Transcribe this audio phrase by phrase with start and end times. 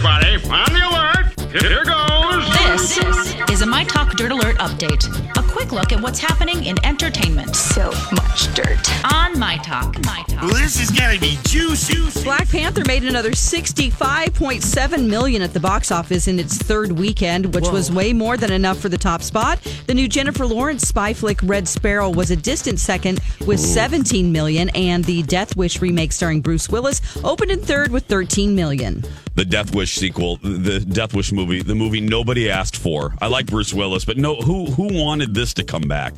[0.00, 0.36] everybody.
[0.50, 1.26] On the alert.
[1.52, 2.48] Here goes.
[2.58, 3.29] This
[3.70, 5.06] My Talk Dirt Alert update.
[5.38, 8.90] A quick look at what's happening in entertainment So much dirt.
[9.14, 9.96] on My Talk.
[10.04, 10.42] My Talk.
[10.42, 12.00] Well, this is gonna be juicy.
[12.24, 17.68] Black Panther made another 65.7 million at the box office in its third weekend, which
[17.68, 19.60] was way more than enough for the top spot.
[19.86, 24.68] The new Jennifer Lawrence spy flick Red Sparrow was a distant second with 17 million,
[24.70, 29.04] and the Death Wish remake starring Bruce Willis opened in third with 13 million.
[29.36, 33.14] the Death Wish sequel, the Death Wish movie, the movie nobody asked for.
[33.20, 36.14] I like Bruce Willis, but no, who who wanted this to come back?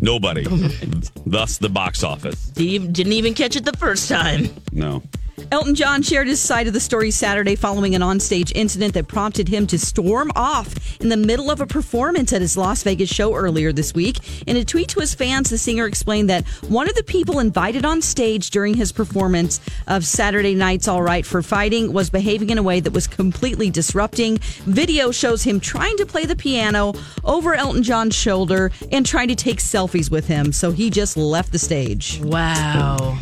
[0.00, 0.44] Nobody.
[1.26, 2.52] Thus, the box office.
[2.56, 4.48] He didn't even catch it the first time.
[4.72, 5.02] No.
[5.50, 9.48] Elton John shared his side of the story Saturday following an onstage incident that prompted
[9.48, 13.34] him to storm off in the middle of a performance at his Las Vegas show
[13.34, 14.18] earlier this week.
[14.46, 17.84] In a tweet to his fans, the singer explained that one of the people invited
[17.84, 22.58] on stage during his performance of Saturday Night's All Right for Fighting was behaving in
[22.58, 24.38] a way that was completely disrupting.
[24.64, 26.94] Video shows him trying to play the piano
[27.24, 31.52] over Elton John's shoulder and trying to take selfies with him, so he just left
[31.52, 32.20] the stage.
[32.22, 33.18] Wow.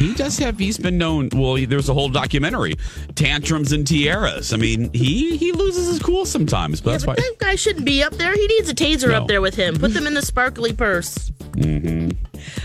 [0.00, 0.58] He does have.
[0.58, 1.28] He's been known.
[1.32, 2.74] Well, there's a whole documentary,
[3.14, 4.52] tantrums and tiaras.
[4.52, 7.22] I mean, he he loses his cool sometimes, but Yeah, that's but why.
[7.22, 8.34] that guy shouldn't be up there.
[8.34, 9.22] He needs a taser No.
[9.22, 9.76] up there with him.
[9.78, 11.30] Put them in the sparkly purse.
[11.52, 12.10] Mm-hmm.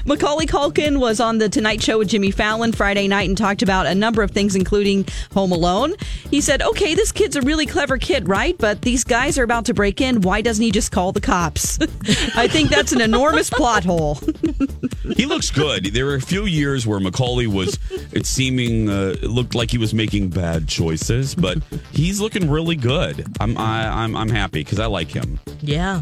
[0.06, 3.86] Macaulay Culkin was on the Tonight Show with Jimmy Fallon Friday night and talked about
[3.88, 5.96] a number of things, including Home Alone.
[6.32, 8.58] He said, "Okay, this kid's a really clever kid, right?
[8.58, 10.22] But these guys are about to break in.
[10.22, 11.78] Why doesn't he just call the cops?"
[12.38, 14.20] I think that's an enormous plot hole.
[15.16, 15.86] He looks good.
[15.86, 17.78] There were a few years where Macaulay was.
[18.12, 21.58] It seeming uh, it looked like he was making bad choices, but
[21.92, 23.26] he's looking really good.
[23.40, 25.40] I'm I, I'm I'm happy because I like him.
[25.62, 26.02] Yeah.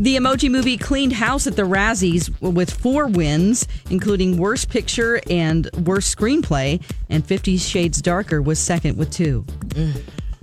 [0.00, 5.68] The Emoji Movie cleaned house at the Razzies with four wins, including Worst Picture and
[5.84, 9.44] Worst Screenplay, and Fifty Shades Darker was second with two.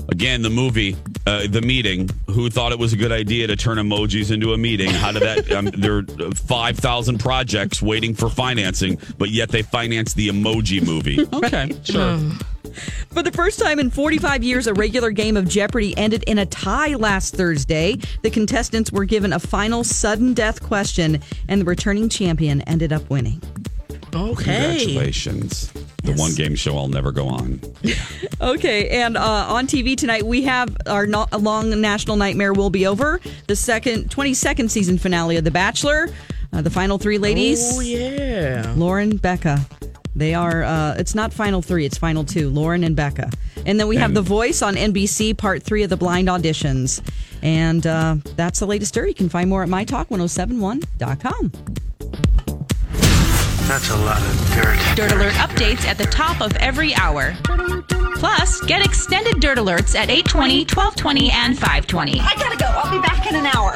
[0.10, 2.10] Again, the movie, uh, the meeting.
[2.28, 4.90] Who thought it was a good idea to turn emojis into a meeting?
[4.90, 5.52] How did that?
[5.52, 10.86] Um, there are five thousand projects waiting for financing, but yet they financed the emoji
[10.86, 11.26] movie.
[11.36, 12.18] Okay, sure.
[13.10, 16.46] For the first time in 45 years, a regular game of Jeopardy ended in a
[16.46, 17.98] tie last Thursday.
[18.22, 23.10] The contestants were given a final sudden death question, and the returning champion ended up
[23.10, 23.42] winning.
[24.14, 24.78] Okay.
[24.78, 25.72] Congratulations.
[26.06, 27.60] The one game show I'll never go on.
[28.42, 32.86] Okay, and uh, on TV tonight, we have our no- long national nightmare will be
[32.86, 33.22] over.
[33.48, 36.10] The second 22nd season finale of The Bachelor.
[36.52, 37.60] Uh, the final three ladies.
[37.64, 38.74] Oh, yeah.
[38.76, 39.66] Lauren, Becca.
[40.16, 43.30] They are, uh, it's not final three, it's final two, Lauren and Becca.
[43.66, 47.02] And then we have The Voice on NBC, part three of the blind auditions.
[47.42, 49.10] And uh, that's the latest story.
[49.10, 51.52] You can find more at mytalk1071.com.
[53.68, 54.78] That's a lot of dirt.
[54.96, 57.36] Dirt Alert updates at the top of every hour.
[58.16, 62.20] Plus, get extended Dirt Alerts at 820, 1220, and 520.
[62.20, 62.66] I gotta go.
[62.66, 63.72] I'll be back in an hour.